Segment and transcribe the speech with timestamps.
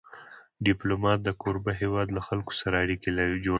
[0.65, 3.49] ډيپلومات د کوربه هېواد له خلکو سره اړیکې جوړوي.